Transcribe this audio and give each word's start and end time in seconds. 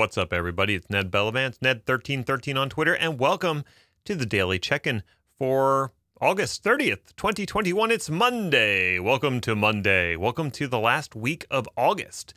what's 0.00 0.16
up, 0.16 0.32
everybody? 0.32 0.74
It's 0.74 0.88
Ned 0.88 1.10
Bellavance, 1.10 1.58
Ned1313 1.58 2.58
on 2.58 2.70
Twitter, 2.70 2.94
and 2.94 3.18
welcome 3.18 3.66
to 4.06 4.14
the 4.14 4.24
Daily 4.24 4.58
Check 4.58 4.86
In 4.86 5.02
for 5.38 5.92
August 6.22 6.64
30th, 6.64 7.14
2021. 7.16 7.90
It's 7.90 8.08
Monday. 8.08 8.98
Welcome 8.98 9.42
to 9.42 9.54
Monday. 9.54 10.16
Welcome 10.16 10.50
to 10.52 10.66
the 10.66 10.78
last 10.78 11.14
week 11.14 11.44
of 11.50 11.68
August. 11.76 12.32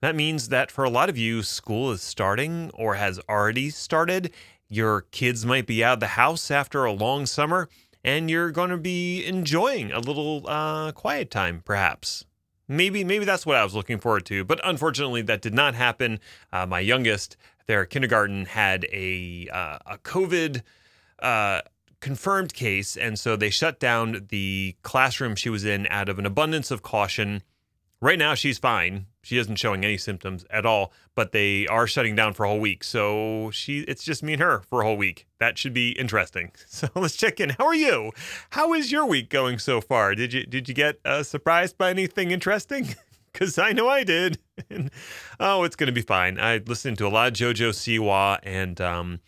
That 0.00 0.16
means 0.16 0.48
that 0.48 0.70
for 0.70 0.82
a 0.82 0.88
lot 0.88 1.10
of 1.10 1.18
you, 1.18 1.42
school 1.42 1.92
is 1.92 2.00
starting 2.00 2.70
or 2.72 2.94
has 2.94 3.20
already 3.28 3.68
started. 3.68 4.32
Your 4.70 5.02
kids 5.02 5.44
might 5.44 5.66
be 5.66 5.84
out 5.84 5.94
of 5.94 6.00
the 6.00 6.06
house 6.06 6.50
after 6.50 6.86
a 6.86 6.92
long 6.92 7.26
summer, 7.26 7.68
and 8.02 8.30
you're 8.30 8.50
going 8.50 8.70
to 8.70 8.78
be 8.78 9.26
enjoying 9.26 9.92
a 9.92 10.00
little 10.00 10.48
uh, 10.48 10.90
quiet 10.92 11.30
time, 11.30 11.60
perhaps. 11.66 12.24
Maybe, 12.66 13.04
maybe 13.04 13.24
that's 13.24 13.44
what 13.44 13.56
I 13.56 13.64
was 13.64 13.74
looking 13.74 13.98
forward 13.98 14.24
to, 14.26 14.44
but 14.44 14.60
unfortunately, 14.64 15.22
that 15.22 15.42
did 15.42 15.52
not 15.54 15.74
happen. 15.74 16.18
Uh, 16.52 16.64
my 16.64 16.80
youngest, 16.80 17.36
their 17.66 17.84
kindergarten 17.84 18.46
had 18.46 18.86
a 18.92 19.48
uh, 19.52 19.78
a 19.86 19.98
COVID 19.98 20.62
uh, 21.18 21.60
confirmed 22.00 22.54
case, 22.54 22.96
and 22.96 23.18
so 23.18 23.36
they 23.36 23.50
shut 23.50 23.78
down 23.80 24.26
the 24.28 24.76
classroom 24.82 25.34
she 25.36 25.50
was 25.50 25.64
in 25.64 25.86
out 25.88 26.08
of 26.08 26.18
an 26.18 26.26
abundance 26.26 26.70
of 26.70 26.82
caution. 26.82 27.42
Right 28.04 28.18
now, 28.18 28.34
she's 28.34 28.58
fine. 28.58 29.06
She 29.22 29.38
isn't 29.38 29.56
showing 29.56 29.82
any 29.82 29.96
symptoms 29.96 30.44
at 30.50 30.66
all, 30.66 30.92
but 31.14 31.32
they 31.32 31.66
are 31.68 31.86
shutting 31.86 32.14
down 32.14 32.34
for 32.34 32.44
a 32.44 32.50
whole 32.50 32.60
week. 32.60 32.84
So 32.84 33.50
she, 33.50 33.80
it's 33.80 34.04
just 34.04 34.22
me 34.22 34.34
and 34.34 34.42
her 34.42 34.60
for 34.68 34.82
a 34.82 34.84
whole 34.84 34.98
week. 34.98 35.26
That 35.40 35.56
should 35.56 35.72
be 35.72 35.92
interesting. 35.92 36.52
So 36.66 36.90
let's 36.94 37.16
check 37.16 37.40
in. 37.40 37.50
How 37.50 37.64
are 37.64 37.74
you? 37.74 38.12
How 38.50 38.74
is 38.74 38.92
your 38.92 39.06
week 39.06 39.30
going 39.30 39.58
so 39.58 39.80
far? 39.80 40.14
Did 40.14 40.34
you 40.34 40.44
did 40.44 40.68
you 40.68 40.74
get 40.74 40.98
uh, 41.02 41.22
surprised 41.22 41.78
by 41.78 41.88
anything 41.88 42.30
interesting? 42.30 42.94
Because 43.32 43.58
I 43.58 43.72
know 43.72 43.88
I 43.88 44.04
did. 44.04 44.38
oh, 45.40 45.64
it's 45.64 45.74
to 45.74 45.90
be 45.90 46.02
fine. 46.02 46.38
I 46.38 46.58
listened 46.58 46.98
to 46.98 47.06
a 47.06 47.08
lot 47.08 47.26
of 47.26 47.34
JoJo 47.34 47.70
Siwa, 47.70 48.38
and 48.44 48.80
um, 48.80 49.18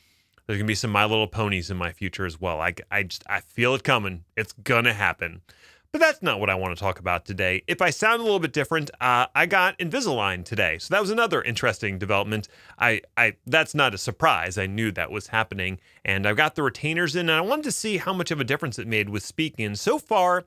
there's 0.46 0.60
to 0.60 0.64
be 0.64 0.76
some 0.76 0.92
My 0.92 1.04
Little 1.06 1.26
Ponies 1.26 1.72
in 1.72 1.76
my 1.76 1.90
future 1.90 2.24
as 2.24 2.40
well. 2.40 2.60
I, 2.60 2.74
I 2.88 3.02
just 3.02 3.24
I 3.28 3.40
feel 3.40 3.74
it 3.74 3.82
coming. 3.82 4.22
It's 4.36 4.52
gonna 4.52 4.92
happen. 4.92 5.40
But 5.96 6.00
that's 6.08 6.20
not 6.20 6.40
what 6.40 6.50
I 6.50 6.54
want 6.54 6.76
to 6.76 6.78
talk 6.78 6.98
about 6.98 7.24
today. 7.24 7.62
If 7.66 7.80
I 7.80 7.88
sound 7.88 8.20
a 8.20 8.22
little 8.22 8.38
bit 8.38 8.52
different, 8.52 8.90
uh, 9.00 9.28
I 9.34 9.46
got 9.46 9.78
Invisalign 9.78 10.44
today, 10.44 10.76
so 10.76 10.92
that 10.92 11.00
was 11.00 11.08
another 11.08 11.40
interesting 11.40 11.98
development. 11.98 12.48
I, 12.78 13.00
I 13.16 13.36
that's 13.46 13.74
not 13.74 13.94
a 13.94 13.98
surprise. 13.98 14.58
I 14.58 14.66
knew 14.66 14.92
that 14.92 15.10
was 15.10 15.28
happening, 15.28 15.80
and 16.04 16.26
I've 16.26 16.36
got 16.36 16.54
the 16.54 16.62
retainers 16.62 17.16
in, 17.16 17.30
and 17.30 17.38
I 17.38 17.40
wanted 17.40 17.64
to 17.64 17.72
see 17.72 17.96
how 17.96 18.12
much 18.12 18.30
of 18.30 18.38
a 18.38 18.44
difference 18.44 18.78
it 18.78 18.86
made 18.86 19.08
with 19.08 19.24
speaking. 19.24 19.64
And 19.64 19.78
so 19.78 19.98
far, 19.98 20.44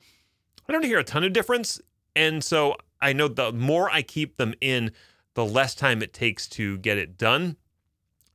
I 0.68 0.72
don't 0.72 0.86
hear 0.86 1.00
a 1.00 1.04
ton 1.04 1.24
of 1.24 1.34
difference, 1.34 1.82
and 2.16 2.44
so 2.44 2.76
I 3.02 3.14
know 3.14 3.28
the 3.28 3.52
more 3.52 3.90
I 3.90 4.04
keep 4.04 4.38
them 4.38 4.54
in, 4.62 4.92
the 5.34 5.46
less 5.46 5.74
time 5.74 6.04
it 6.04 6.14
takes 6.14 6.48
to 6.50 6.78
get 6.78 7.00
it 7.00 7.18
done. 7.18 7.58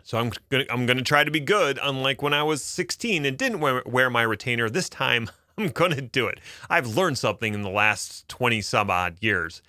So 0.02 0.18
I'm 0.18 0.32
gonna 0.48 0.64
I'm 0.68 0.84
gonna 0.84 1.02
try 1.02 1.22
to 1.22 1.30
be 1.30 1.38
good. 1.38 1.78
Unlike 1.80 2.22
when 2.22 2.34
I 2.34 2.42
was 2.42 2.60
16 2.60 3.24
and 3.24 3.38
didn't 3.38 3.60
wear, 3.60 3.84
wear 3.86 4.10
my 4.10 4.22
retainer, 4.22 4.68
this 4.68 4.88
time 4.88 5.30
I'm 5.58 5.68
going 5.68 5.92
to 5.92 6.02
do 6.02 6.26
it. 6.26 6.40
I've 6.68 6.86
learned 6.86 7.18
something 7.18 7.54
in 7.54 7.62
the 7.62 7.70
last 7.70 8.28
20 8.28 8.60
some 8.60 8.90
odd 8.90 9.18
years. 9.20 9.62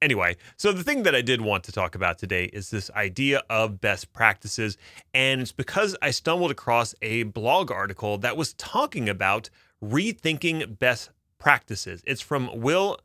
Anyway, 0.00 0.36
so 0.56 0.72
the 0.72 0.82
thing 0.82 1.04
that 1.04 1.14
I 1.14 1.22
did 1.22 1.40
want 1.40 1.62
to 1.64 1.72
talk 1.72 1.94
about 1.94 2.18
today 2.18 2.46
is 2.46 2.70
this 2.70 2.90
idea 2.90 3.42
of 3.48 3.80
best 3.80 4.12
practices. 4.12 4.76
And 5.14 5.40
it's 5.40 5.52
because 5.52 5.96
I 6.02 6.10
stumbled 6.10 6.50
across 6.50 6.94
a 7.02 7.22
blog 7.22 7.70
article 7.70 8.18
that 8.18 8.36
was 8.36 8.52
talking 8.54 9.08
about 9.08 9.48
rethinking 9.82 10.78
best 10.78 11.10
practices. 11.38 12.02
It's 12.04 12.20
from 12.20 12.60
Will 12.60 12.98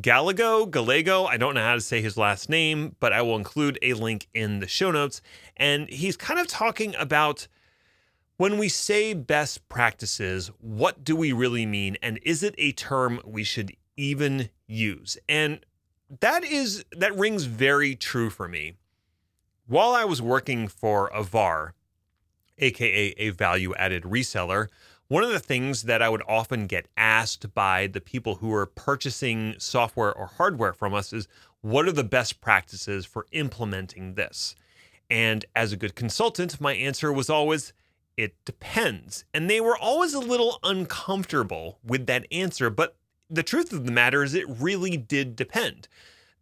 Gallego, 0.00 0.66
Gallego. 0.66 1.24
I 1.24 1.36
don't 1.36 1.54
know 1.54 1.62
how 1.62 1.74
to 1.74 1.80
say 1.80 2.00
his 2.00 2.16
last 2.16 2.48
name, 2.48 2.94
but 3.00 3.12
I 3.12 3.22
will 3.22 3.36
include 3.36 3.78
a 3.82 3.94
link 3.94 4.28
in 4.32 4.60
the 4.60 4.68
show 4.68 4.92
notes. 4.92 5.22
And 5.56 5.88
he's 5.88 6.16
kind 6.16 6.38
of 6.38 6.46
talking 6.46 6.94
about 6.96 7.48
when 8.36 8.58
we 8.58 8.68
say 8.68 9.14
best 9.14 9.68
practices, 9.68 10.50
what 10.60 11.04
do 11.04 11.16
we 11.16 11.32
really 11.32 11.66
mean? 11.66 11.96
And 12.02 12.18
is 12.22 12.42
it 12.42 12.54
a 12.58 12.72
term 12.72 13.20
we 13.24 13.44
should 13.44 13.72
even 13.96 14.50
use? 14.66 15.16
And 15.28 15.60
that 16.20 16.44
is 16.44 16.84
that 16.92 17.16
rings 17.16 17.44
very 17.44 17.96
true 17.96 18.30
for 18.30 18.46
me. 18.46 18.74
While 19.66 19.92
I 19.92 20.04
was 20.04 20.22
working 20.22 20.68
for 20.68 21.08
a 21.08 21.22
VAR, 21.22 21.74
aka 22.58 23.14
a 23.16 23.30
value 23.30 23.74
added 23.74 24.04
reseller, 24.04 24.68
one 25.08 25.24
of 25.24 25.30
the 25.30 25.40
things 25.40 25.84
that 25.84 26.02
I 26.02 26.08
would 26.08 26.22
often 26.28 26.66
get 26.66 26.88
asked 26.96 27.54
by 27.54 27.86
the 27.86 28.00
people 28.00 28.36
who 28.36 28.52
are 28.52 28.66
purchasing 28.66 29.54
software 29.58 30.12
or 30.12 30.26
hardware 30.26 30.72
from 30.72 30.94
us 30.94 31.12
is 31.12 31.26
what 31.62 31.88
are 31.88 31.92
the 31.92 32.04
best 32.04 32.40
practices 32.40 33.06
for 33.06 33.26
implementing 33.32 34.14
this? 34.14 34.54
And 35.08 35.44
as 35.54 35.72
a 35.72 35.76
good 35.76 35.94
consultant, 35.94 36.60
my 36.60 36.74
answer 36.74 37.12
was 37.12 37.30
always 37.30 37.72
it 38.16 38.34
depends. 38.44 39.24
And 39.34 39.48
they 39.48 39.60
were 39.60 39.76
always 39.76 40.14
a 40.14 40.20
little 40.20 40.58
uncomfortable 40.62 41.78
with 41.84 42.06
that 42.06 42.26
answer. 42.32 42.70
But 42.70 42.96
the 43.28 43.42
truth 43.42 43.72
of 43.72 43.84
the 43.84 43.92
matter 43.92 44.22
is, 44.22 44.34
it 44.34 44.48
really 44.48 44.96
did 44.96 45.36
depend. 45.36 45.88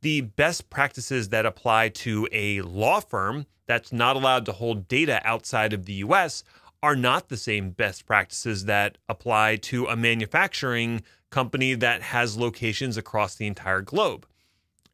The 0.03 0.23
best 0.23 0.71
practices 0.71 1.31
that 1.31 1.47
apply 1.47 1.89
to 1.91 2.29
a 2.31 2.61
law 2.63 3.01
firm 3.01 3.47
that's 3.67 3.93
not 3.93 4.17
allowed 4.17 4.45
to 4.47 4.53
hold 4.53 4.89
data 4.89 5.21
outside 5.25 5.73
of 5.73 5.87
the 5.87 5.95
US 5.95 6.45
are 6.83 6.95
not 6.95 7.29
the 7.29 7.37
same 7.37 7.71
best 7.71 8.05
practices 8.05 8.67
that 8.67 8.99
apply 9.09 9.57
to 9.57 9.87
a 9.87 9.97
manufacturing 9.97 11.03
company 11.31 11.75
that 11.75 12.03
has 12.03 12.37
locations 12.37 12.97
across 12.99 13.35
the 13.35 13.47
entire 13.47 13.81
globe. 13.81 14.27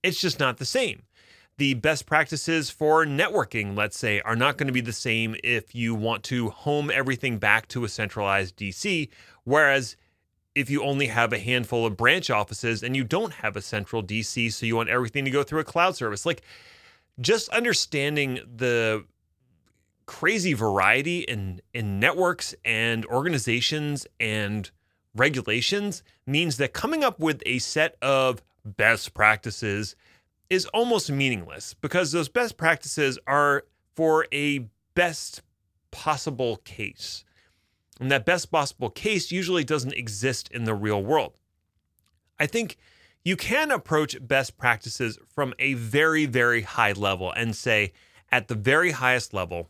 It's 0.03 0.21
just 0.21 0.39
not 0.39 0.59
the 0.59 0.65
same 0.65 1.03
the 1.60 1.75
best 1.75 2.06
practices 2.06 2.71
for 2.71 3.04
networking, 3.04 3.76
let's 3.76 3.98
say, 3.98 4.22
are 4.22 4.34
not 4.34 4.56
going 4.56 4.66
to 4.66 4.72
be 4.72 4.81
the 4.81 4.94
same 4.94 5.37
if 5.44 5.75
you 5.75 5.94
want 5.94 6.22
to 6.22 6.48
home 6.48 6.91
everything 6.91 7.37
back 7.37 7.69
to 7.69 7.84
a 7.84 7.88
centralized 7.88 8.56
DC. 8.56 9.10
Whereas 9.44 9.94
if 10.54 10.71
you 10.71 10.82
only 10.82 11.09
have 11.09 11.34
a 11.34 11.38
handful 11.38 11.84
of 11.84 11.98
branch 11.98 12.31
offices 12.31 12.82
and 12.82 12.97
you 12.97 13.04
don't 13.04 13.34
have 13.34 13.56
a 13.56 13.60
central 13.60 14.03
DC, 14.03 14.50
so 14.50 14.65
you 14.65 14.75
want 14.75 14.88
everything 14.88 15.26
to 15.26 15.31
go 15.31 15.43
through 15.43 15.60
a 15.60 15.65
cloud 15.65 15.94
service, 15.94 16.25
like 16.25 16.41
just 17.21 17.50
understanding 17.50 18.41
the 18.56 19.04
crazy 20.06 20.54
variety 20.54 21.21
in, 21.21 21.60
in 21.75 22.00
networks 22.00 22.54
and 22.65 23.04
organizations 23.04 24.06
and 24.19 24.71
regulations 25.15 26.03
means 26.27 26.56
that 26.56 26.72
coming 26.72 27.04
up 27.04 27.21
with 27.21 27.42
a 27.44 27.59
set 27.59 27.97
of 28.00 28.42
best 28.65 29.12
practices 29.12 29.94
is 30.50 30.66
almost 30.66 31.11
meaningless 31.11 31.75
because 31.75 32.12
those 32.12 32.28
best 32.28 32.56
practices 32.56 33.19
are 33.27 33.65
for 33.94 34.27
a 34.33 34.66
best 34.94 35.43
possible 35.91 36.56
case. 36.59 37.25
And 38.00 38.11
that 38.11 38.27
best 38.27 38.50
possible 38.50 38.91
case 38.91 39.31
usually 39.31 39.65
doesn't 39.65 39.94
exist 39.94 40.50
in 40.53 40.65
the 40.65 40.75
real 40.75 41.03
world. 41.03 41.39
I 42.39 42.47
think 42.47 42.77
you 43.25 43.37
can 43.37 43.71
approach 43.71 44.16
best 44.27 44.56
practices 44.56 45.19
from 45.28 45.55
a 45.59 45.75
very, 45.75 46.27
very 46.27 46.62
high 46.62 46.93
level 46.93 47.31
and 47.33 47.55
say, 47.55 47.93
at 48.33 48.49
the 48.49 48.55
very 48.55 48.93
highest 48.93 49.34
level, 49.34 49.69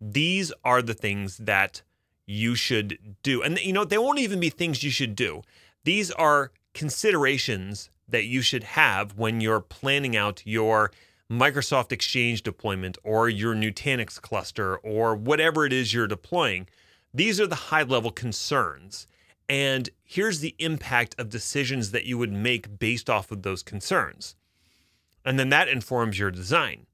these 0.00 0.52
are 0.64 0.82
the 0.82 0.94
things 0.94 1.36
that 1.38 1.82
you 2.26 2.54
should 2.54 3.16
do. 3.22 3.42
And, 3.42 3.58
you 3.58 3.72
know, 3.72 3.84
they 3.84 3.98
won't 3.98 4.18
even 4.18 4.40
be 4.40 4.48
things 4.48 4.82
you 4.82 4.90
should 4.90 5.14
do. 5.14 5.42
These 5.84 6.10
are 6.12 6.52
considerations 6.72 7.90
that 8.12 8.24
you 8.24 8.40
should 8.40 8.62
have 8.62 9.18
when 9.18 9.40
you're 9.40 9.60
planning 9.60 10.16
out 10.16 10.42
your 10.44 10.92
Microsoft 11.30 11.92
Exchange 11.92 12.42
deployment 12.42 12.98
or 13.02 13.28
your 13.28 13.54
Nutanix 13.54 14.20
cluster 14.20 14.76
or 14.76 15.16
whatever 15.16 15.64
it 15.66 15.72
is 15.72 15.92
you're 15.92 16.06
deploying. 16.06 16.68
These 17.12 17.40
are 17.40 17.46
the 17.46 17.54
high 17.54 17.82
level 17.82 18.10
concerns. 18.10 19.06
And 19.48 19.90
here's 20.04 20.40
the 20.40 20.54
impact 20.58 21.14
of 21.18 21.28
decisions 21.28 21.90
that 21.90 22.04
you 22.04 22.16
would 22.18 22.32
make 22.32 22.78
based 22.78 23.10
off 23.10 23.30
of 23.30 23.42
those 23.42 23.62
concerns. 23.62 24.36
And 25.24 25.38
then 25.38 25.48
that 25.50 25.68
informs 25.68 26.18
your 26.18 26.30
design. 26.30 26.86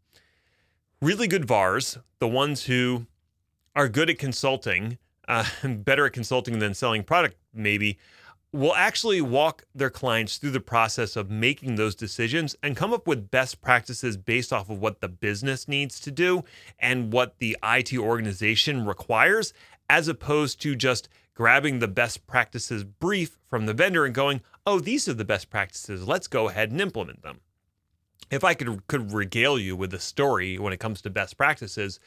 Really 1.01 1.29
good 1.29 1.45
VARs, 1.45 1.99
the 2.19 2.29
ones 2.29 2.65
who 2.65 3.07
are 3.77 3.89
good 3.89 4.11
at 4.11 4.19
consulting, 4.19 4.99
uh, 5.27 5.45
better 5.65 6.07
at 6.07 6.13
consulting 6.13 6.59
than 6.59 6.75
selling 6.75 7.05
product, 7.05 7.37
maybe, 7.53 7.99
will 8.53 8.75
actually 8.75 9.21
walk 9.21 9.65
their 9.75 9.91
clients 9.91 10.39
through 10.39 10.51
the 10.51 10.61
process 10.61 11.17
of 11.17 11.31
making 11.31 11.75
those 11.75 11.95
decisions 11.95 12.57
and 12.63 12.77
come 12.77 12.95
up 12.95 13.07
with 13.07 13.31
best 13.31 13.61
practices 13.61 14.17
based 14.17 14.53
off 14.53 14.71
of 14.71 14.79
what 14.79 15.01
the 15.01 15.09
business 15.09 15.69
needs 15.69 16.01
to 16.01 16.11
do 16.11 16.43
and 16.79 17.13
what 17.13 17.39
the 17.39 17.57
IT 17.63 17.95
organization 17.97 18.87
requires, 18.87 19.53
as 19.91 20.09
opposed 20.09 20.61
to 20.63 20.75
just 20.75 21.09
grabbing 21.35 21.79
the 21.79 21.89
best 21.89 22.27
practices 22.27 22.85
brief 22.85 23.39
from 23.47 23.67
the 23.67 23.75
vendor 23.75 24.05
and 24.05 24.15
going, 24.15 24.41
oh, 24.67 24.81
these 24.81 25.09
are 25.09 25.15
the 25.15 25.25
best 25.25 25.51
practices. 25.51 26.09
Let's 26.09 26.27
go 26.27 26.49
ahead 26.49 26.71
and 26.71 26.81
implement 26.81 27.23
them. 27.23 27.41
If 28.31 28.45
I 28.45 28.55
could, 28.55 28.87
could 28.89 29.13
regale 29.13 29.59
you 29.59 29.77
with 29.77 29.93
a 29.95 30.01
story 30.01 30.59
when 30.59 30.73
it 30.73 30.81
comes 30.81 31.03
to 31.03 31.11
best 31.11 31.37
practices, 31.37 32.01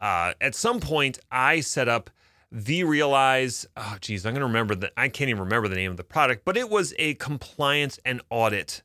uh, 0.00 0.34
at 0.40 0.54
some 0.54 0.80
point 0.80 1.18
I 1.30 1.60
set 1.60 1.88
up 1.88 2.10
vRealize. 2.54 3.66
Oh, 3.76 3.96
geez, 4.00 4.26
I'm 4.26 4.32
going 4.32 4.40
to 4.40 4.46
remember 4.46 4.74
that. 4.76 4.92
I 4.96 5.08
can't 5.08 5.30
even 5.30 5.42
remember 5.42 5.68
the 5.68 5.76
name 5.76 5.90
of 5.90 5.96
the 5.96 6.04
product, 6.04 6.44
but 6.44 6.56
it 6.56 6.68
was 6.68 6.94
a 6.98 7.14
compliance 7.14 7.98
and 8.04 8.20
audit 8.30 8.82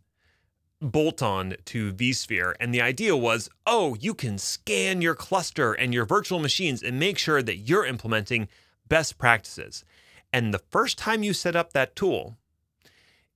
bolt 0.82 1.22
on 1.22 1.56
to 1.66 1.94
vSphere. 1.94 2.54
And 2.60 2.74
the 2.74 2.82
idea 2.82 3.16
was 3.16 3.50
oh, 3.66 3.96
you 4.00 4.14
can 4.14 4.38
scan 4.38 5.02
your 5.02 5.16
cluster 5.16 5.74
and 5.74 5.94
your 5.94 6.06
virtual 6.06 6.40
machines 6.40 6.84
and 6.84 7.00
make 7.00 7.18
sure 7.18 7.42
that 7.42 7.58
you're 7.58 7.86
implementing 7.86 8.48
best 8.88 9.18
practices. 9.18 9.84
And 10.32 10.54
the 10.54 10.60
first 10.60 10.98
time 10.98 11.24
you 11.24 11.34
set 11.34 11.56
up 11.56 11.74
that 11.74 11.96
tool, 11.96 12.38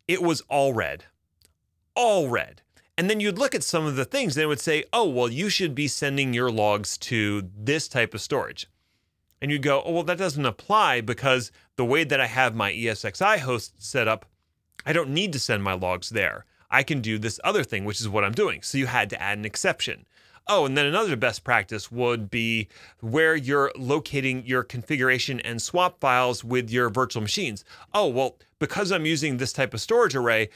it 0.08 0.22
was 0.22 0.42
all 0.50 0.74
red, 0.74 1.06
all 1.96 2.30
red. 2.30 2.62
And 2.98 3.10
then 3.10 3.22
you'd 3.22 3.38
look 3.38 3.56
at 3.56 3.64
some 3.64 3.86
of 3.86 3.96
the 3.96 4.04
things 4.04 4.36
and 4.36 4.44
it 4.44 4.48
would 4.48 4.60
say, 4.60 4.84
oh, 4.92 5.08
well, 5.08 5.30
you 5.30 5.48
should 5.48 5.74
be 5.74 5.88
sending 5.88 6.34
your 6.34 6.52
logs 6.52 6.98
to 6.98 7.50
this 7.56 7.88
type 7.88 8.14
of 8.14 8.20
storage. 8.20 8.68
And 9.42 9.52
you'd 9.52 9.62
go, 9.62 9.82
oh, 9.86 9.94
well, 9.94 10.04
that 10.04 10.18
doesn't 10.18 10.46
apply 10.46 11.02
because 11.02 11.52
the 11.76 11.86
way 11.86 12.04
that 12.04 12.20
I 12.20 12.28
have 12.28 12.56
my 12.56 12.74
ESXi 12.74 13.40
host 13.40 13.82
set 13.82 14.08
up, 14.08 14.26
I 14.86 14.94
don't 14.94 15.10
need 15.10 15.34
to 15.34 15.40
send 15.40 15.64
my 15.64 15.74
logs 15.74 16.10
there. 16.10 16.46
I 16.70 16.84
can 16.84 17.02
do 17.02 17.18
this 17.18 17.40
other 17.44 17.64
thing, 17.64 17.86
which 17.86 18.02
is 18.02 18.10
what 18.10 18.24
I'm 18.24 18.34
doing. 18.34 18.62
So 18.62 18.78
you 18.78 18.88
had 18.88 19.10
to 19.12 19.22
add 19.22 19.38
an 19.38 19.46
exception. 19.46 20.06
Oh, 20.48 20.66
and 20.66 20.76
then 20.76 20.88
another 20.88 21.16
best 21.16 21.44
practice 21.44 21.92
would 21.92 22.32
be 22.32 22.68
where 23.02 23.36
you're 23.36 23.72
locating 23.78 24.46
your 24.46 24.64
configuration 24.64 25.40
and 25.42 25.62
swap 25.62 26.00
files 26.00 26.44
with 26.44 26.72
your 26.72 26.90
virtual 26.90 27.22
machines. 27.22 27.64
Oh, 27.94 28.08
well, 28.08 28.38
because 28.58 28.92
I'm 28.92 29.06
using 29.06 29.38
this 29.38 29.54
type 29.54 29.74
of 29.74 29.82
storage 29.82 30.16
array, 30.16 30.50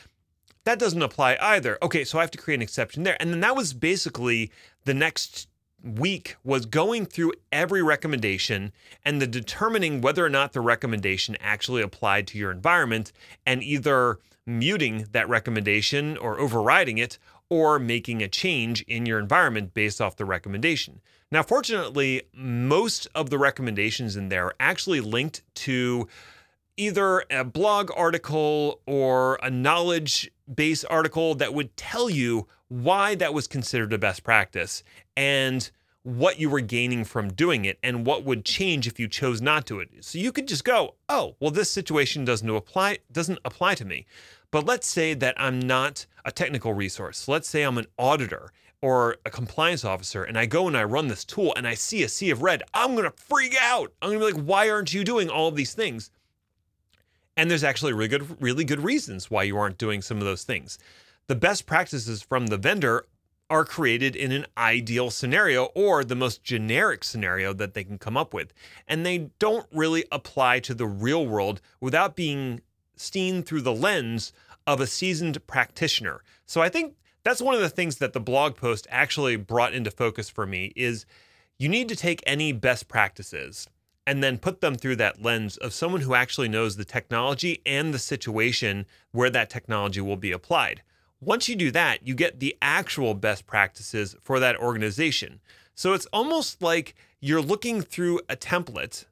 that 0.63 0.79
doesn't 0.79 1.01
apply 1.01 1.38
either. 1.39 1.77
Okay, 1.81 2.03
so 2.03 2.18
I 2.18 2.21
have 2.21 2.31
to 2.31 2.38
create 2.38 2.56
an 2.56 2.63
exception 2.63 3.03
there. 3.03 3.18
And 3.19 3.31
then 3.31 3.41
that 3.41 3.56
was 3.56 3.74
basically 3.74 4.51
the 4.86 4.94
next 4.95 5.47
week 5.83 6.35
was 6.44 6.65
going 6.65 7.06
through 7.06 7.33
every 7.51 7.83
recommendation 7.83 8.71
and 9.03 9.21
the 9.21 9.27
determining 9.27 10.01
whether 10.01 10.25
or 10.25 10.30
not 10.30 10.53
the 10.53 10.62
recommendation 10.62 11.35
actually 11.39 11.81
applied 11.81 12.25
to 12.27 12.38
your 12.38 12.51
environment 12.51 13.12
and 13.45 13.62
either 13.62 14.19
muting 14.45 15.07
that 15.12 15.30
recommendation 15.30 16.18
or 16.18 16.39
overriding 16.39 16.97
it 16.97 17.18
or 17.50 17.77
making 17.77 18.21
a 18.21 18.27
change 18.27 18.81
in 18.83 19.06
your 19.06 19.19
environment 19.19 19.74
based 19.74 20.01
off 20.01 20.15
the 20.15 20.25
recommendation. 20.25 21.01
Now, 21.31 21.44
fortunately, 21.44 22.24
most 22.33 23.07
of 23.15 23.29
the 23.29 23.38
recommendations 23.38 24.15
in 24.15 24.29
there 24.29 24.47
are 24.47 24.56
actually 24.59 25.01
linked 25.01 25.44
to 25.56 26.07
either 26.78 27.24
a 27.30 27.44
blog 27.44 27.92
article 27.96 28.81
or 28.86 29.40
a 29.42 29.50
knowledge 29.50 30.31
base 30.54 30.84
article 30.84 31.36
that 31.36 31.54
would 31.54 31.75
tell 31.78 32.10
you 32.10 32.48
why 32.68 33.16
that 33.16 33.34
was 33.34 33.48
considered 33.48 33.94
a 33.94 33.98
best 33.98 34.24
practice 34.24 34.84
and 35.16 35.72
what 36.04 36.38
you 36.38 36.50
were 36.50 36.60
gaining 36.60 37.06
from 37.06 37.31
doing 37.31 37.64
it 37.64 37.80
and 37.81 38.06
what 38.06 38.25
would 38.25 38.44
change 38.44 38.88
if 38.88 39.00
you 39.00 39.08
chose 39.08 39.42
not 39.42 39.66
to 39.66 39.80
it. 39.80 39.90
So 40.02 40.18
you 40.18 40.31
could 40.34 40.48
just 40.48 40.66
go, 40.66 40.96
"Oh, 41.08 41.36
well 41.40 41.52
this 41.52 41.72
situation 41.72 42.25
doesn't 42.25 42.50
apply 42.50 43.00
doesn't 43.12 43.40
apply 43.46 43.75
to 43.75 43.86
me." 43.86 44.06
But 44.52 44.66
let's 44.66 44.88
say 44.88 45.14
that 45.14 45.36
I'm 45.38 45.60
not 45.60 46.06
a 46.25 46.31
technical 46.31 46.74
resource. 46.74 47.28
Let's 47.28 47.48
say 47.48 47.64
I'm 47.64 47.78
an 47.78 47.88
auditor 47.98 48.52
or 48.81 49.16
a 49.25 49.30
compliance 49.30 49.86
officer 49.86 50.24
and 50.24 50.38
I 50.38 50.46
go 50.46 50.68
and 50.68 50.75
I 50.75 50.84
run 50.84 51.08
this 51.08 51.24
tool 51.24 51.54
and 51.56 51.66
I 51.66 51.74
see 51.74 52.04
a 52.04 52.10
sea 52.10 52.31
of 52.31 52.42
red. 52.42 52.64
I'm 52.74 52.96
going 52.96 53.10
to 53.10 53.12
freak 53.12 53.56
out. 53.62 53.94
I'm 54.02 54.10
going 54.10 54.20
to 54.20 54.25
be 54.25 54.34
like, 54.34 54.46
"Why 54.46 54.70
aren't 54.70 54.94
you 54.94 55.06
doing 55.06 55.30
all 55.30 55.48
of 55.48 55.56
these 55.56 55.74
things?" 55.74 56.12
And 57.35 57.50
there's 57.50 57.63
actually 57.63 57.94
really 57.94 58.09
good 58.09 58.41
really 58.41 58.63
good 58.63 58.81
reasons 58.81 59.31
why 59.31 59.44
you 59.44 59.57
aren't 59.57 59.77
doing 59.77 60.01
some 60.01 60.18
of 60.18 60.25
those 60.25 60.44
things. 60.44 60.77
The 61.27 61.35
best 61.35 61.65
practices 61.65 62.21
from 62.21 62.47
the 62.47 62.57
vendor 62.57 63.06
are 63.50 63.65
created 63.65 64.15
in 64.15 64.31
an 64.31 64.45
ideal 64.57 65.12
scenario 65.12 65.65
or 65.75 66.03
the 66.03 66.15
most 66.15 66.44
generic 66.44 67.03
scenario 67.03 67.53
that 67.53 67.74
they 67.74 67.83
can 67.83 67.97
come 67.97 68.18
up 68.18 68.33
with. 68.33 68.53
And 68.88 69.06
they 69.06 69.30
don't 69.39 69.68
really 69.71 70.06
apply 70.12 70.59
to 70.62 70.74
the 70.74 70.88
real 70.88 71.25
world 71.27 71.62
without 71.80 72.15
being 72.15 72.62
seen 72.95 73.44
through 73.44 73.62
the 73.62 73.74
lens 73.74 74.33
of 74.65 74.79
a 74.79 74.88
seasoned 74.88 75.45
practitioner. 75.45 76.24
So 76.45 76.62
I 76.62 76.69
think 76.69 76.95
that's 77.24 77.41
one 77.41 77.56
of 77.56 77.62
the 77.62 77.69
things 77.69 77.97
that 77.97 78.13
the 78.13 78.19
blog 78.19 78.56
post 78.56 78.88
actually 78.89 79.36
brought 79.36 79.74
into 79.74 79.91
focus 79.91 80.29
for 80.29 80.45
me 80.45 80.74
is 80.75 81.06
you 81.57 81.69
need 81.69 81.89
to 81.89 81.95
take 81.95 82.24
any 82.25 82.51
best 82.51 82.88
practices 82.88 83.68
and 84.05 84.23
then 84.23 84.38
put 84.38 84.61
them 84.61 84.75
through 84.75 84.97
that 84.97 85.21
lens 85.21 85.57
of 85.57 85.73
someone 85.73 86.01
who 86.01 86.13
actually 86.13 86.50
knows 86.50 86.75
the 86.75 86.85
technology 86.85 87.61
and 87.65 87.94
the 87.94 88.00
situation 88.00 88.85
where 89.11 89.29
that 89.29 89.50
technology 89.50 90.01
will 90.01 90.17
be 90.17 90.31
applied. 90.31 90.81
Once 91.21 91.47
you 91.47 91.55
do 91.55 91.71
that, 91.71 92.05
you 92.05 92.13
get 92.13 92.39
the 92.39 92.57
actual 92.61 93.13
best 93.13 93.45
practices 93.47 94.15
for 94.21 94.39
that 94.39 94.57
organization. 94.57 95.39
So 95.73 95.94
it's 95.94 96.07
almost 96.07 96.61
like 96.61 96.95
you're 97.21 97.41
looking 97.41 97.81
through 97.81 98.19
a 98.27 98.35
template, 98.35 99.05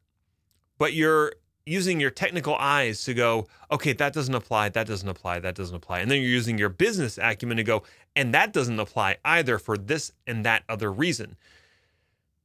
but 0.78 0.94
you're 0.94 1.34
using 1.66 2.00
your 2.00 2.12
technical 2.12 2.56
eyes 2.56 3.04
to 3.06 3.14
go, 3.14 3.48
okay, 3.72 3.94
that 3.94 4.14
doesn't 4.14 4.34
apply, 4.36 4.70
that 4.70 4.88
doesn't 4.88 5.08
apply, 5.08 5.40
that 5.40 5.56
doesn't 5.56 5.76
apply. 5.76 6.00
And 6.00 6.12
then 6.12 6.22
you're 6.22 6.30
using 6.30 6.58
your 6.58 6.70
business 6.70 7.18
acumen 7.18 7.58
to 7.58 7.64
go, 7.64 7.84
and 8.16 8.34
that 8.34 8.52
doesn't 8.52 8.80
apply 8.80 9.18
either 9.24 9.58
for 9.58 9.78
this 9.78 10.12
and 10.28 10.44
that 10.44 10.64
other 10.68 10.92
reason. 10.92 11.38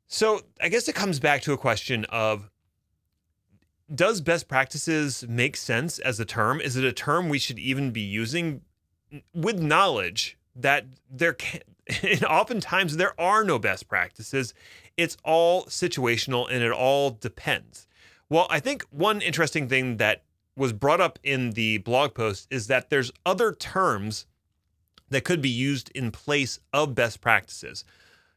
So 0.08 0.40
I 0.60 0.68
guess 0.68 0.88
it 0.88 0.94
comes 0.94 1.20
back 1.20 1.42
to 1.42 1.52
a 1.52 1.58
question 1.58 2.04
of 2.06 2.50
does 3.92 4.20
best 4.20 4.48
practices 4.48 5.24
make 5.28 5.56
sense 5.56 5.98
as 5.98 6.18
a 6.18 6.24
term? 6.24 6.60
Is 6.60 6.76
it 6.76 6.84
a 6.84 6.92
term 6.92 7.28
we 7.28 7.38
should 7.38 7.58
even 7.58 7.90
be 7.90 8.00
using 8.00 8.62
with 9.32 9.60
knowledge 9.60 10.36
that 10.54 10.86
there 11.10 11.32
can 11.32 11.60
and 12.02 12.24
oftentimes 12.24 12.96
there 12.96 13.18
are 13.20 13.44
no 13.44 13.58
best 13.58 13.88
practices. 13.88 14.54
It's 14.96 15.16
all 15.24 15.64
situational 15.66 16.50
and 16.50 16.62
it 16.62 16.72
all 16.72 17.10
depends. 17.10 17.86
Well, 18.28 18.46
I 18.50 18.60
think 18.60 18.84
one 18.90 19.20
interesting 19.20 19.68
thing 19.68 19.98
that 19.98 20.24
was 20.56 20.72
brought 20.72 21.00
up 21.00 21.18
in 21.22 21.50
the 21.52 21.78
blog 21.78 22.14
post 22.14 22.48
is 22.50 22.66
that 22.66 22.90
there's 22.90 23.12
other 23.24 23.52
terms 23.52 24.26
that 25.10 25.22
could 25.22 25.40
be 25.40 25.50
used 25.50 25.90
in 25.94 26.10
place 26.10 26.58
of 26.72 26.94
best 26.94 27.20
practices. 27.20 27.84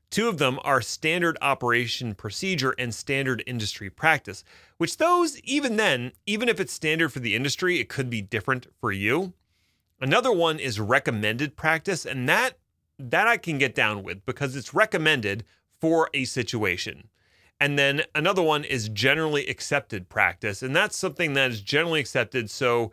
Two 0.10 0.28
of 0.28 0.40
them 0.40 0.60
are 0.64 0.82
standard 0.82 1.38
operation 1.42 2.16
procedure 2.16 2.74
and 2.80 2.94
standard 2.94 3.44
industry 3.46 3.90
practice, 3.90 4.44
which 4.78 4.98
those, 4.98 5.40
even 5.42 5.78
then, 5.78 6.14
even 6.26 6.50
if 6.50 6.60
it's 6.60 6.74
standard 6.74 7.14
for 7.14 7.20
the 7.20 7.36
industry, 7.36 7.80
it 7.80 7.90
could 7.90 8.10
be 8.10 8.22
different 8.22 8.68
for 8.80 8.92
you. 8.92 9.34
Another 10.02 10.32
one 10.32 10.60
is 10.60 10.80
recommended 10.80 11.56
practice, 11.56 12.06
and 12.06 12.28
that 12.28 12.58
that 12.98 13.28
I 13.28 13.38
can 13.38 13.58
get 13.58 13.76
down 13.76 14.04
with 14.04 14.26
because 14.26 14.56
it's 14.56 14.74
recommended 14.74 15.46
for 15.80 16.10
a 16.14 16.26
situation. 16.26 17.08
And 17.60 17.80
then 17.80 18.04
another 18.14 18.42
one 18.42 18.66
is 18.66 18.90
generally 18.90 19.48
accepted 19.48 20.10
practice, 20.10 20.64
and 20.64 20.76
that's 20.76 20.98
something 20.98 21.34
that 21.34 21.52
is 21.52 21.62
generally 21.62 22.00
accepted. 22.00 22.50
So 22.50 22.92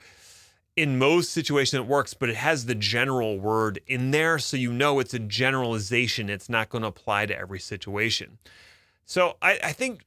in 0.76 0.98
most 0.98 1.32
situations 1.32 1.80
it 1.80 1.86
works, 1.86 2.12
but 2.14 2.28
it 2.28 2.36
has 2.36 2.66
the 2.66 2.74
general 2.74 3.38
word 3.38 3.80
in 3.86 4.10
there, 4.10 4.38
so 4.38 4.56
you 4.56 4.72
know 4.72 5.00
it's 5.00 5.14
a 5.14 5.18
generalization. 5.18 6.28
It's 6.28 6.50
not 6.50 6.68
going 6.68 6.82
to 6.82 6.88
apply 6.88 7.26
to 7.26 7.36
every 7.36 7.58
situation. 7.58 8.38
So 9.06 9.36
I, 9.40 9.58
I 9.62 9.72
think 9.72 10.04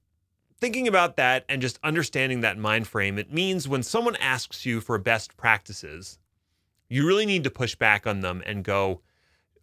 thinking 0.60 0.88
about 0.88 1.16
that 1.16 1.44
and 1.50 1.62
just 1.62 1.80
understanding 1.84 2.42
that 2.42 2.58
mind 2.58 2.88
frame, 2.88 3.18
it 3.18 3.34
means 3.34 3.68
when 3.68 3.82
someone 3.82 4.16
asks 4.18 4.66
you 4.66 4.80
for 4.80 4.98
best 5.00 5.36
practices, 5.38 6.20
you 6.88 7.06
really 7.06 7.26
need 7.26 7.44
to 7.46 7.50
push 7.50 7.76
back 7.76 8.06
on 8.06 8.20
them 8.20 8.44
and 8.46 8.64
go, 8.64 9.02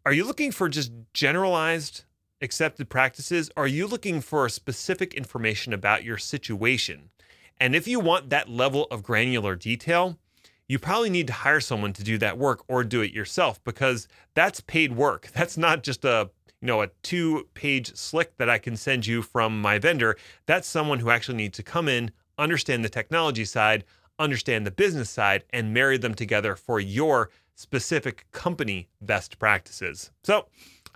are 0.04 0.12
you 0.12 0.24
looking 0.24 0.52
for 0.52 0.68
just 0.68 0.92
generalized 1.12 2.04
accepted 2.40 2.88
practices? 2.88 3.50
Are 3.56 3.66
you 3.66 3.86
looking 3.86 4.20
for 4.20 4.48
specific 4.48 5.14
information 5.14 5.72
about 5.72 6.04
your 6.04 6.18
situation? 6.18 7.10
And 7.58 7.74
if 7.74 7.88
you 7.88 8.00
want 8.00 8.30
that 8.30 8.48
level 8.48 8.86
of 8.90 9.02
granular 9.02 9.56
detail, 9.56 10.18
you 10.68 10.78
probably 10.78 11.10
need 11.10 11.26
to 11.28 11.32
hire 11.32 11.60
someone 11.60 11.92
to 11.94 12.02
do 12.02 12.18
that 12.18 12.38
work 12.38 12.64
or 12.68 12.84
do 12.84 13.00
it 13.00 13.12
yourself 13.12 13.62
because 13.64 14.08
that's 14.34 14.60
paid 14.60 14.96
work. 14.96 15.28
That's 15.34 15.56
not 15.56 15.82
just 15.82 16.04
a 16.04 16.30
you 16.60 16.66
know 16.66 16.82
a 16.82 16.88
two 17.02 17.48
page 17.54 17.94
slick 17.94 18.36
that 18.38 18.48
I 18.48 18.58
can 18.58 18.76
send 18.76 19.06
you 19.06 19.22
from 19.22 19.60
my 19.60 19.78
vendor. 19.78 20.16
That's 20.46 20.68
someone 20.68 20.98
who 21.00 21.10
actually 21.10 21.36
needs 21.36 21.56
to 21.56 21.62
come 21.62 21.88
in, 21.88 22.10
understand 22.38 22.84
the 22.84 22.88
technology 22.88 23.44
side, 23.44 23.84
understand 24.18 24.66
the 24.66 24.70
business 24.70 25.10
side, 25.10 25.44
and 25.50 25.74
marry 25.74 25.98
them 25.98 26.14
together 26.14 26.56
for 26.56 26.80
your 26.80 27.30
specific 27.54 28.26
company 28.32 28.88
best 29.00 29.38
practices. 29.38 30.10
So, 30.24 30.46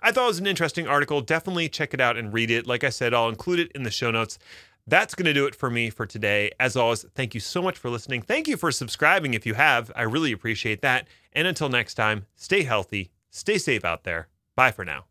I 0.03 0.11
thought 0.11 0.23
it 0.23 0.27
was 0.27 0.39
an 0.39 0.47
interesting 0.47 0.87
article. 0.87 1.21
Definitely 1.21 1.69
check 1.69 1.93
it 1.93 2.01
out 2.01 2.17
and 2.17 2.33
read 2.33 2.49
it. 2.49 2.65
Like 2.65 2.83
I 2.83 2.89
said, 2.89 3.13
I'll 3.13 3.29
include 3.29 3.59
it 3.59 3.71
in 3.73 3.83
the 3.83 3.91
show 3.91 4.09
notes. 4.09 4.39
That's 4.87 5.15
going 5.15 5.25
to 5.25 5.33
do 5.33 5.45
it 5.45 5.55
for 5.55 5.69
me 5.69 5.89
for 5.89 6.05
today. 6.05 6.51
As 6.59 6.75
always, 6.75 7.03
thank 7.15 7.33
you 7.33 7.39
so 7.39 7.61
much 7.61 7.77
for 7.77 7.89
listening. 7.89 8.21
Thank 8.21 8.47
you 8.47 8.57
for 8.57 8.71
subscribing 8.71 9.33
if 9.33 9.45
you 9.45 9.53
have. 9.53 9.91
I 9.95 10.03
really 10.03 10.31
appreciate 10.31 10.81
that. 10.81 11.07
And 11.33 11.47
until 11.47 11.69
next 11.69 11.93
time, 11.93 12.25
stay 12.35 12.63
healthy, 12.63 13.11
stay 13.29 13.57
safe 13.57 13.85
out 13.85 14.03
there. 14.03 14.27
Bye 14.55 14.71
for 14.71 14.83
now. 14.83 15.10